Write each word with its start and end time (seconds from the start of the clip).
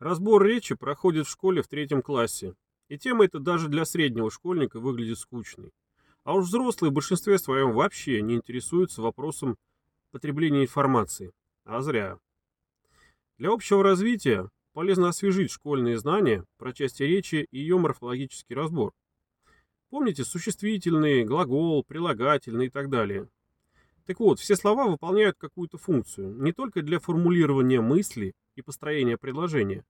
Разбор 0.00 0.42
речи 0.44 0.74
проходит 0.74 1.26
в 1.26 1.30
школе 1.30 1.62
в 1.62 1.68
третьем 1.68 2.02
классе, 2.02 2.54
и 2.88 2.98
тема 2.98 3.24
эта 3.26 3.38
даже 3.38 3.68
для 3.68 3.84
среднего 3.84 4.30
школьника 4.30 4.80
выглядит 4.80 5.18
скучной. 5.18 5.70
А 6.24 6.34
уж 6.34 6.46
взрослые 6.46 6.90
в 6.90 6.94
большинстве 6.94 7.38
своем 7.38 7.72
вообще 7.72 8.20
не 8.20 8.34
интересуются 8.34 9.02
вопросом 9.02 9.56
потребления 10.10 10.62
информации. 10.62 11.32
А 11.64 11.80
зря. 11.80 12.18
Для 13.38 13.52
общего 13.52 13.82
развития 13.82 14.50
полезно 14.72 15.08
освежить 15.08 15.50
школьные 15.50 15.98
знания 15.98 16.44
про 16.58 16.72
части 16.72 17.02
речи 17.04 17.46
и 17.50 17.58
ее 17.58 17.78
морфологический 17.78 18.56
разбор. 18.56 18.92
Помните 19.90 20.24
существительные, 20.24 21.24
глагол, 21.24 21.84
прилагательные 21.84 22.66
и 22.66 22.70
так 22.70 22.90
далее. 22.90 23.28
Так 24.06 24.18
вот, 24.18 24.40
все 24.40 24.56
слова 24.56 24.86
выполняют 24.86 25.36
какую-то 25.38 25.78
функцию, 25.78 26.34
не 26.42 26.52
только 26.52 26.82
для 26.82 26.98
формулирования 26.98 27.80
мысли 27.80 28.34
и 28.54 28.62
построения 28.62 29.16
предложения, 29.16 29.84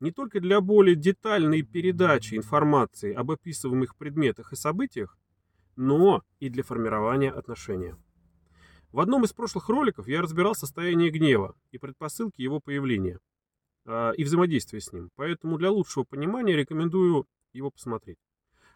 не 0.00 0.10
только 0.10 0.40
для 0.40 0.60
более 0.60 0.96
детальной 0.96 1.62
передачи 1.62 2.34
информации 2.34 3.14
об 3.14 3.30
описываемых 3.30 3.96
предметах 3.96 4.52
и 4.52 4.56
событиях, 4.56 5.16
но 5.76 6.22
и 6.40 6.48
для 6.48 6.62
формирования 6.62 7.30
отношения. 7.30 7.96
В 8.90 9.00
одном 9.00 9.24
из 9.24 9.32
прошлых 9.32 9.68
роликов 9.68 10.06
я 10.08 10.20
разбирал 10.20 10.54
состояние 10.54 11.10
гнева 11.10 11.54
и 11.70 11.78
предпосылки 11.78 12.42
его 12.42 12.60
появления 12.60 13.20
э, 13.86 14.12
и 14.16 14.24
взаимодействия 14.24 14.80
с 14.80 14.92
ним, 14.92 15.10
поэтому 15.16 15.56
для 15.56 15.70
лучшего 15.70 16.04
понимания 16.04 16.56
рекомендую 16.56 17.26
его 17.52 17.70
посмотреть. 17.70 18.18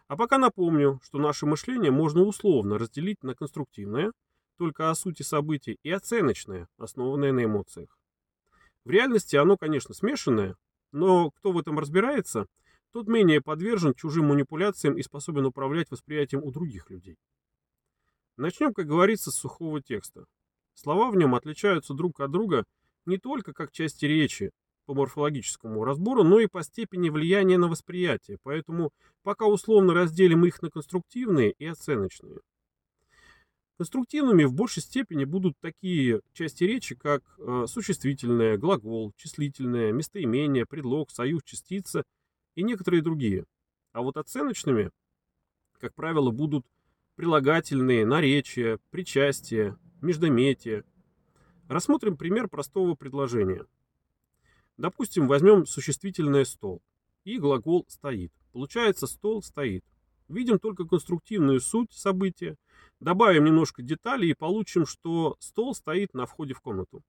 А 0.07 0.15
пока 0.15 0.37
напомню, 0.37 0.99
что 1.03 1.19
наше 1.19 1.45
мышление 1.45 1.91
можно 1.91 2.21
условно 2.21 2.77
разделить 2.77 3.21
на 3.23 3.35
конструктивное, 3.35 4.11
только 4.57 4.89
о 4.89 4.95
сути 4.95 5.21
событий, 5.21 5.77
и 5.83 5.91
оценочное, 5.91 6.67
основанное 6.77 7.31
на 7.31 7.43
эмоциях. 7.43 7.99
В 8.87 8.89
реальности 8.89 9.35
оно, 9.35 9.57
конечно, 9.57 9.93
смешанное, 9.93 10.55
но 10.93 11.29
кто 11.31 11.51
в 11.51 11.57
этом 11.57 11.77
разбирается, 11.77 12.45
тот 12.93 13.09
менее 13.09 13.41
подвержен 13.41 13.93
чужим 13.93 14.27
манипуляциям 14.27 14.97
и 14.97 15.01
способен 15.01 15.45
управлять 15.45 15.91
восприятием 15.91 16.41
у 16.41 16.51
других 16.51 16.89
людей. 16.89 17.17
Начнем, 18.37 18.73
как 18.73 18.87
говорится, 18.87 19.29
с 19.29 19.35
сухого 19.35 19.81
текста. 19.81 20.23
Слова 20.73 21.11
в 21.11 21.17
нем 21.17 21.35
отличаются 21.35 21.93
друг 21.93 22.21
от 22.21 22.31
друга 22.31 22.63
не 23.05 23.17
только 23.17 23.51
как 23.51 23.73
части 23.73 24.05
речи 24.05 24.51
по 24.85 24.93
морфологическому 24.93 25.83
разбору, 25.83 26.23
но 26.23 26.39
и 26.39 26.47
по 26.47 26.63
степени 26.63 27.09
влияния 27.09 27.57
на 27.57 27.67
восприятие, 27.67 28.37
поэтому 28.41 28.91
пока 29.21 29.47
условно 29.47 29.93
разделим 29.93 30.45
их 30.45 30.61
на 30.61 30.69
конструктивные 30.69 31.51
и 31.51 31.65
оценочные. 31.65 32.39
Конструктивными 33.77 34.43
в 34.45 34.53
большей 34.53 34.81
степени 34.81 35.23
будут 35.23 35.55
такие 35.59 36.21
части 36.33 36.63
речи, 36.63 36.95
как 36.95 37.23
э, 37.37 37.65
существительное, 37.67 38.57
глагол, 38.57 39.13
числительное, 39.15 39.91
местоимение, 39.91 40.65
предлог, 40.65 41.11
союз, 41.11 41.43
частица 41.43 42.03
и 42.55 42.63
некоторые 42.63 43.03
другие. 43.03 43.45
А 43.91 44.01
вот 44.01 44.17
оценочными, 44.17 44.89
как 45.79 45.93
правило, 45.93 46.31
будут 46.31 46.65
прилагательные, 47.15 48.03
наречия, 48.03 48.79
причастие, 48.89 49.77
междометие. 50.01 50.83
Рассмотрим 51.67 52.17
пример 52.17 52.47
простого 52.47 52.95
предложения. 52.95 53.63
Допустим, 54.77 55.27
возьмем 55.27 55.67
существительное 55.67 56.45
«стол» 56.45 56.81
и 57.25 57.37
глагол 57.37 57.85
«стоит». 57.89 58.31
Получается 58.53 59.05
«стол 59.05 59.43
стоит». 59.43 59.83
Видим 60.27 60.59
только 60.59 60.85
конструктивную 60.85 61.61
суть 61.61 61.93
события, 61.93 62.57
Добавим 62.99 63.45
немножко 63.45 63.83
деталей 63.83 64.31
и 64.31 64.33
получим, 64.33 64.85
что 64.85 65.35
стол 65.39 65.75
стоит 65.75 66.13
на 66.13 66.25
входе 66.25 66.53
в 66.53 66.61
комнату. 66.61 67.03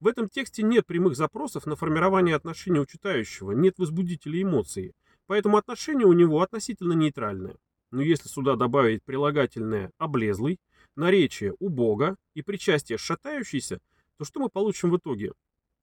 В 0.00 0.08
этом 0.08 0.28
тексте 0.28 0.64
нет 0.64 0.84
прямых 0.84 1.14
запросов 1.14 1.64
на 1.64 1.76
формирование 1.76 2.34
отношения 2.34 2.80
у 2.80 2.86
читающего, 2.86 3.52
нет 3.52 3.78
возбудителей 3.78 4.42
эмоций, 4.42 4.94
поэтому 5.26 5.56
отношение 5.56 6.06
у 6.06 6.12
него 6.12 6.42
относительно 6.42 6.94
нейтральное. 6.94 7.56
Но 7.92 8.02
если 8.02 8.28
сюда 8.28 8.56
добавить 8.56 9.04
прилагательное 9.04 9.92
«облезлый», 9.98 10.58
наречие 10.96 11.54
«убого» 11.60 12.16
и 12.34 12.42
причастие 12.42 12.98
«шатающийся», 12.98 13.78
то 14.18 14.24
что 14.24 14.40
мы 14.40 14.48
получим 14.48 14.90
в 14.90 14.96
итоге? 14.96 15.34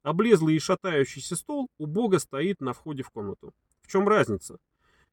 Облезлый 0.01 0.55
и 0.55 0.59
шатающийся 0.59 1.37
стол 1.37 1.69
убого 1.77 2.17
стоит 2.17 2.59
на 2.59 2.73
входе 2.73 3.03
в 3.03 3.09
комнату. 3.09 3.53
В 3.81 3.87
чем 3.87 4.07
разница? 4.07 4.57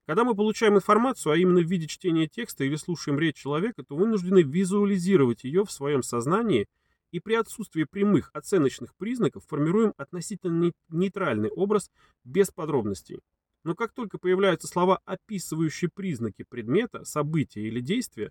Когда 0.07 0.23
мы 0.23 0.37
получаем 0.37 0.77
информацию, 0.77 1.33
а 1.33 1.37
именно 1.37 1.61
в 1.61 1.69
виде 1.69 1.89
чтения 1.89 2.29
текста 2.29 2.63
или 2.63 2.77
слушаем 2.77 3.19
речь 3.19 3.37
человека, 3.37 3.83
то 3.83 3.97
вынуждены 3.97 4.43
визуализировать 4.43 5.43
ее 5.43 5.65
в 5.65 5.73
своем 5.73 6.05
сознании 6.05 6.69
и 7.11 7.19
при 7.19 7.35
отсутствии 7.35 7.83
прямых 7.83 8.31
оценочных 8.33 8.95
признаков 8.95 9.45
формируем 9.49 9.95
относительно 9.97 10.71
нейтральный 10.91 11.51
образ 11.51 11.91
без 12.23 12.53
подробностей. 12.53 13.19
Но 13.65 13.75
как 13.75 13.93
только 13.93 14.19
появляются 14.19 14.69
слова, 14.69 15.01
описывающие 15.05 15.91
признаки 15.93 16.45
предмета, 16.49 17.05
события 17.05 17.67
или 17.67 17.81
действия, 17.81 18.31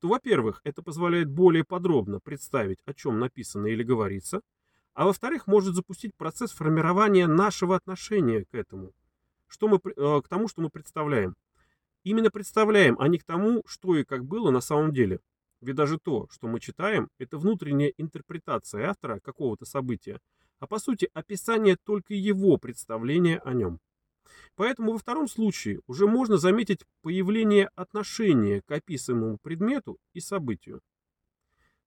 то, 0.00 0.08
во-первых, 0.08 0.60
это 0.64 0.82
позволяет 0.82 1.30
более 1.30 1.62
подробно 1.62 2.18
представить, 2.18 2.78
о 2.84 2.94
чем 2.94 3.20
написано 3.20 3.68
или 3.68 3.84
говорится, 3.84 4.40
а 4.94 5.04
во-вторых, 5.04 5.46
может 5.46 5.76
запустить 5.76 6.16
процесс 6.16 6.50
формирования 6.50 7.28
нашего 7.28 7.76
отношения 7.76 8.44
к 8.44 8.54
этому– 8.56 8.92
что 9.52 9.68
мы, 9.68 9.76
э, 9.84 10.20
к 10.24 10.28
тому, 10.28 10.48
что 10.48 10.62
мы 10.62 10.70
представляем. 10.70 11.36
Именно 12.04 12.30
представляем, 12.30 12.96
а 12.98 13.06
не 13.06 13.18
к 13.18 13.24
тому, 13.24 13.62
что 13.66 13.96
и 13.96 14.02
как 14.02 14.24
было 14.24 14.50
на 14.50 14.62
самом 14.62 14.92
деле. 14.92 15.20
Ведь 15.60 15.76
даже 15.76 15.98
то, 15.98 16.26
что 16.30 16.48
мы 16.48 16.58
читаем, 16.58 17.08
это 17.18 17.36
внутренняя 17.36 17.92
интерпретация 17.98 18.88
автора 18.88 19.20
какого-то 19.20 19.66
события, 19.66 20.20
а 20.58 20.66
по 20.66 20.78
сути 20.78 21.10
описание 21.12 21.76
только 21.84 22.14
его 22.14 22.56
представления 22.56 23.38
о 23.40 23.52
нем. 23.52 23.78
Поэтому 24.56 24.92
во 24.92 24.98
втором 24.98 25.28
случае 25.28 25.80
уже 25.86 26.06
можно 26.06 26.38
заметить 26.38 26.80
появление 27.02 27.68
отношения 27.74 28.62
к 28.62 28.70
описываемому 28.72 29.38
предмету 29.42 29.98
и 30.14 30.20
событию. 30.20 30.80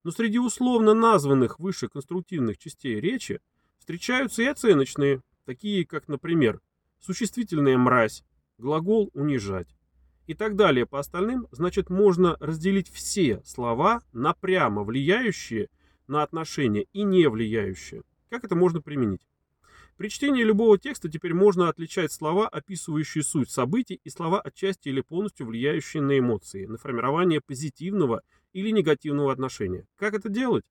Но 0.03 0.11
среди 0.11 0.37
условно 0.37 0.93
названных 0.93 1.59
выше 1.59 1.89
конструктивных 1.89 2.59
частей 2.59 2.99
речи 2.99 3.41
встречаются 3.79 4.43
и 4.43 4.45
оценочные, 4.45 5.21
такие 5.45 5.85
как, 5.85 6.07
например, 6.07 6.61
существительное 7.05 7.77
«мразь», 7.77 8.23
глагол 8.57 9.11
«унижать» 9.13 9.67
и 10.27 10.33
так 10.33 10.55
далее 10.55 10.87
по 10.87 10.99
остальным, 10.99 11.47
значит 11.51 11.89
можно 11.89 12.35
разделить 12.39 12.89
все 12.89 13.41
слова 13.45 14.01
на 14.11 14.33
прямо 14.33 14.83
влияющие 14.83 15.69
на 16.07 16.23
отношения 16.23 16.85
и 16.93 17.03
не 17.03 17.29
влияющие. 17.29 18.01
Как 18.29 18.43
это 18.43 18.55
можно 18.55 18.81
применить? 18.81 19.27
При 19.97 20.09
чтении 20.09 20.43
любого 20.43 20.77
текста 20.77 21.09
теперь 21.09 21.33
можно 21.33 21.69
отличать 21.69 22.11
слова, 22.11 22.49
описывающие 22.49 23.23
суть 23.23 23.49
событий, 23.49 24.01
и 24.03 24.09
слова 24.09 24.41
отчасти 24.41 24.89
или 24.89 25.01
полностью 25.01 25.45
влияющие 25.45 26.01
на 26.01 26.19
эмоции, 26.19 26.65
на 26.65 26.77
формирование 26.77 27.39
позитивного 27.39 28.21
или 28.51 28.71
негативного 28.71 29.31
отношения. 29.31 29.85
Как 29.95 30.13
это 30.13 30.27
делать? 30.27 30.65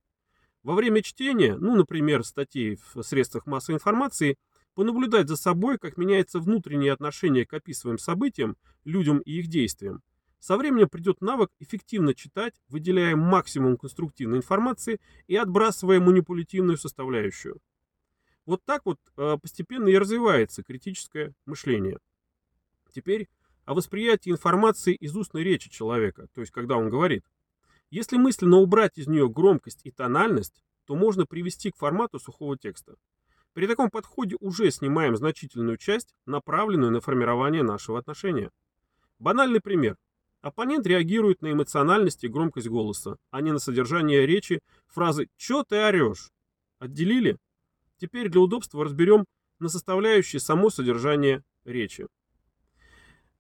Во 0.62 0.74
время 0.74 1.00
чтения, 1.00 1.56
ну, 1.56 1.74
например, 1.76 2.24
статей 2.24 2.78
в 2.94 3.02
средствах 3.02 3.46
массовой 3.46 3.76
информации– 3.76 4.36
понаблюдать 4.74 5.28
за 5.28 5.36
собой, 5.36 5.78
как 5.78 5.96
меняется 5.96 6.40
внутреннее 6.40 6.92
отношение 6.92 7.46
к 7.46 7.54
описываемым 7.54 7.98
событиям, 7.98 8.56
людям 8.84 9.18
и 9.18 9.32
их 9.38 9.48
действиям. 9.48 10.02
Со 10.40 10.56
временем 10.58 10.88
придет 10.88 11.20
навык 11.22 11.50
эффективно 11.58 12.14
читать, 12.14 12.54
выделяя 12.68 13.16
максимум 13.16 13.78
конструктивной 13.78 14.38
информации 14.38 15.00
и 15.26 15.36
отбрасывая 15.36 16.00
манипулятивную 16.00 16.76
составляющую. 16.76 17.60
Вот 18.44 18.62
так 18.64 18.82
вот 18.84 18.98
э, 19.16 19.38
постепенно 19.40 19.88
и 19.88 19.96
развивается 19.96 20.62
критическое 20.62 21.32
мышление. 21.46 21.98
Теперь 22.92 23.28
о 23.64 23.72
восприятии 23.72 24.30
информации 24.30 24.94
из 24.94 25.16
устной 25.16 25.42
речи 25.42 25.70
человека, 25.70 26.28
то 26.34 26.42
есть 26.42 26.52
когда 26.52 26.76
он 26.76 26.90
говорит. 26.90 27.24
Если 27.90 28.16
мысленно 28.16 28.58
убрать 28.58 28.98
из 28.98 29.06
нее 29.06 29.28
громкость 29.28 29.80
и 29.84 29.90
тональность, 29.90 30.62
то 30.84 30.94
можно 30.94 31.26
привести 31.26 31.70
к 31.70 31.76
формату 31.76 32.18
сухого 32.18 32.58
текста. 32.58 32.96
При 33.54 33.68
таком 33.68 33.88
подходе 33.88 34.36
уже 34.40 34.70
снимаем 34.72 35.16
значительную 35.16 35.78
часть, 35.78 36.14
направленную 36.26 36.90
на 36.90 37.00
формирование 37.00 37.62
нашего 37.62 38.00
отношения. 38.00 38.50
Банальный 39.20 39.60
пример. 39.60 39.96
Оппонент 40.42 40.86
реагирует 40.86 41.40
на 41.40 41.52
эмоциональность 41.52 42.24
и 42.24 42.28
громкость 42.28 42.66
голоса, 42.66 43.16
а 43.30 43.40
не 43.40 43.52
на 43.52 43.60
содержание 43.60 44.26
речи 44.26 44.60
фразы 44.88 45.28
«Чё 45.36 45.62
ты 45.62 45.76
орешь?». 45.76 46.32
Отделили? 46.80 47.38
Теперь 47.96 48.28
для 48.28 48.40
удобства 48.40 48.84
разберем 48.84 49.24
на 49.60 49.68
составляющие 49.68 50.40
само 50.40 50.68
содержание 50.68 51.44
речи. 51.64 52.08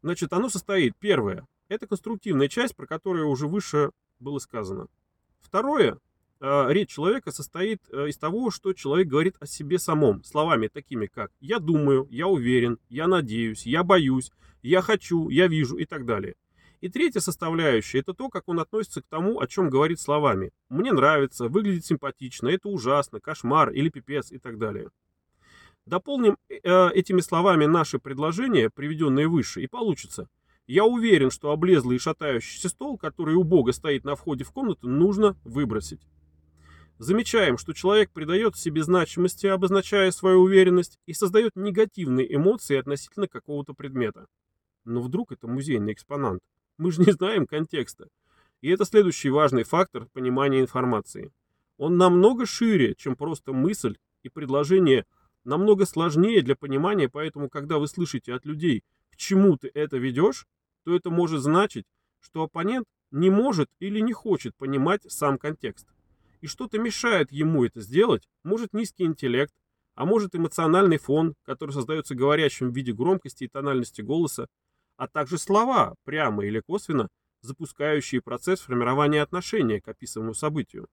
Значит, 0.00 0.32
оно 0.32 0.48
состоит, 0.48 0.96
первое, 0.96 1.44
это 1.68 1.88
конструктивная 1.88 2.48
часть, 2.48 2.76
про 2.76 2.86
которую 2.86 3.28
уже 3.28 3.48
выше 3.48 3.90
было 4.20 4.38
сказано. 4.38 4.86
Второе, 5.40 5.98
речь 6.40 6.90
человека 6.90 7.32
состоит 7.32 7.80
э, 7.90 8.08
из 8.08 8.18
того, 8.18 8.50
что 8.50 8.72
человек 8.72 9.08
говорит 9.08 9.36
о 9.40 9.46
себе 9.46 9.78
самом, 9.78 10.24
словами 10.24 10.68
такими 10.68 11.06
как 11.06 11.30
«я 11.40 11.58
думаю», 11.58 12.06
«я 12.10 12.26
уверен», 12.26 12.78
«я 12.88 13.06
надеюсь», 13.06 13.66
«я 13.66 13.82
боюсь», 13.82 14.30
«я 14.62 14.82
хочу», 14.82 15.28
«я 15.28 15.46
вижу» 15.46 15.76
и 15.76 15.84
так 15.84 16.04
далее. 16.04 16.34
И 16.80 16.88
третья 16.90 17.20
составляющая– 17.20 17.98
это 18.00 18.12
то, 18.12 18.28
как 18.28 18.48
он 18.48 18.60
относится 18.60 19.00
к 19.00 19.06
тому, 19.06 19.40
о 19.40 19.46
чем 19.46 19.70
говорит 19.70 20.00
словами. 20.00 20.50
«Мне 20.68 20.92
нравится», 20.92 21.48
«выглядит 21.48 21.86
симпатично», 21.86 22.48
«это 22.48 22.68
ужасно», 22.68 23.20
«кошмар» 23.20 23.70
или 23.70 23.88
«пипец» 23.88 24.32
и 24.32 24.38
так 24.38 24.58
далее. 24.58 24.90
Дополним 25.86 26.36
э, 26.48 26.90
этими 26.90 27.20
словами 27.20 27.66
наши 27.66 27.98
предложения, 27.98 28.70
приведенные 28.70 29.28
выше, 29.28 29.62
и 29.62 29.66
получится. 29.66 30.28
Я 30.66 30.84
уверен, 30.84 31.30
что 31.30 31.50
облезлый 31.50 31.96
и 31.96 32.00
шатающийся 32.00 32.70
стол, 32.70 32.96
который 32.96 33.34
у 33.34 33.44
Бога 33.44 33.72
стоит 33.72 34.04
на 34.04 34.16
входе 34.16 34.44
в 34.44 34.52
комнату, 34.52 34.88
нужно 34.88 35.36
выбросить. 35.44 36.00
Замечаем, 36.98 37.58
что 37.58 37.72
человек 37.72 38.10
придает 38.12 38.56
себе 38.56 38.84
значимости, 38.84 39.46
обозначая 39.46 40.12
свою 40.12 40.42
уверенность, 40.42 40.98
и 41.06 41.12
создает 41.12 41.56
негативные 41.56 42.32
эмоции 42.32 42.76
относительно 42.76 43.26
какого-то 43.26 43.74
предмета. 43.74 44.26
Но 44.84 45.00
вдруг 45.00 45.32
это 45.32 45.48
музейный 45.48 45.92
экспонат? 45.92 46.38
Мы 46.78 46.92
же 46.92 47.02
не 47.02 47.12
знаем 47.12 47.46
контекста. 47.46 48.08
И 48.60 48.68
это 48.68 48.84
следующий 48.84 49.30
важный 49.30 49.64
фактор 49.64 50.06
понимания 50.12 50.60
информации. 50.60 51.32
Он 51.78 51.96
намного 51.96 52.46
шире, 52.46 52.94
чем 52.94 53.16
просто 53.16 53.52
мысль 53.52 53.96
и 54.22 54.28
предложение, 54.28 55.04
намного 55.42 55.86
сложнее 55.86 56.42
для 56.42 56.54
понимания, 56.54 57.08
поэтому, 57.08 57.48
когда 57.48 57.78
вы 57.78 57.88
слышите 57.88 58.32
от 58.32 58.46
людей, 58.46 58.84
к 59.10 59.16
чему 59.16 59.56
ты 59.56 59.70
это 59.74 59.96
ведешь, 59.96 60.46
то 60.84 60.94
это 60.94 61.10
может 61.10 61.42
значить, 61.42 61.86
что 62.20 62.44
оппонент 62.44 62.86
не 63.10 63.30
может 63.30 63.68
или 63.80 64.00
не 64.00 64.12
хочет 64.12 64.54
понимать 64.56 65.02
сам 65.10 65.38
контекст. 65.38 65.88
И 66.44 66.46
что-то 66.46 66.78
мешает 66.78 67.32
ему 67.32 67.64
это 67.64 67.80
сделать, 67.80 68.28
может 68.42 68.74
низкий 68.74 69.04
интеллект, 69.04 69.54
а 69.94 70.04
может 70.04 70.34
эмоциональный 70.34 70.98
фон, 70.98 71.36
который 71.42 71.70
создается 71.70 72.14
говорящим 72.14 72.70
в 72.70 72.76
виде 72.76 72.92
громкости 72.92 73.44
и 73.44 73.48
тональности 73.48 74.02
голоса, 74.02 74.48
а 74.98 75.08
также 75.08 75.38
слова, 75.38 75.94
прямо 76.04 76.44
или 76.44 76.60
косвенно, 76.60 77.08
запускающие 77.40 78.20
процесс 78.20 78.60
формирования 78.60 79.22
отношения 79.22 79.80
к 79.80 79.88
описанному 79.88 80.34
событию. 80.34 80.86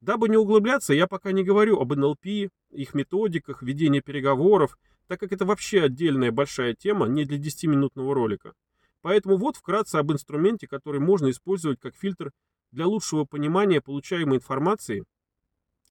Дабы 0.00 0.28
не 0.28 0.36
углубляться, 0.36 0.92
я 0.92 1.06
пока 1.06 1.30
не 1.30 1.44
говорю 1.44 1.78
об 1.78 1.94
НЛП, 1.94 2.26
их 2.72 2.94
методиках, 2.94 3.62
ведения 3.62 4.00
переговоров, 4.00 4.76
так 5.06 5.20
как 5.20 5.30
это 5.30 5.44
вообще 5.44 5.82
отдельная 5.82 6.32
большая 6.32 6.74
тема, 6.74 7.06
не 7.06 7.24
для 7.26 7.38
10-минутного 7.38 8.12
ролика. 8.12 8.54
Поэтому 9.02 9.36
вот 9.36 9.56
вкратце 9.56 9.98
об 9.98 10.10
инструменте, 10.10 10.66
который 10.66 10.98
можно 10.98 11.30
использовать 11.30 11.78
как 11.78 11.94
фильтр 11.94 12.32
для 12.72 12.86
лучшего 12.86 13.24
понимания 13.24 13.80
получаемой 13.80 14.38
информации 14.38 15.04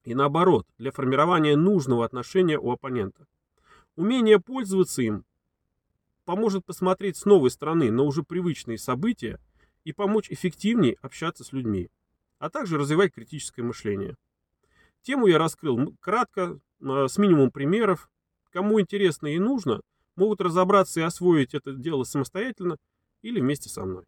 и 0.04 0.14
наоборот, 0.14 0.66
для 0.78 0.90
формирования 0.90 1.56
нужного 1.56 2.04
отношения 2.04 2.58
у 2.58 2.72
оппонента. 2.72 3.26
Умение 3.94 4.40
пользоваться 4.40 5.02
им 5.02 5.24
поможет 6.24 6.64
посмотреть 6.64 7.16
с 7.16 7.24
новой 7.24 7.50
стороны 7.50 7.90
на 7.90 8.02
уже 8.02 8.22
привычные 8.22 8.78
события 8.78 9.38
и 9.84 9.92
помочь 9.92 10.30
эффективнее 10.30 10.96
общаться 11.02 11.44
с 11.44 11.52
людьми, 11.52 11.88
а 12.38 12.50
также 12.50 12.78
развивать 12.78 13.12
критическое 13.12 13.62
мышление. 13.62 14.16
Тему 15.02 15.26
я 15.26 15.38
раскрыл 15.38 15.94
кратко, 16.00 16.58
а, 16.84 17.08
с 17.08 17.18
минимум 17.18 17.50
примеров. 17.50 18.08
Кому 18.50 18.80
интересно 18.80 19.28
и 19.28 19.38
нужно, 19.38 19.80
могут 20.16 20.40
разобраться 20.40 21.00
и 21.00 21.04
освоить 21.04 21.54
это 21.54 21.72
дело 21.72 22.04
самостоятельно 22.04 22.76
или 23.22 23.40
вместе 23.40 23.68
со 23.68 23.84
мной. 23.84 24.04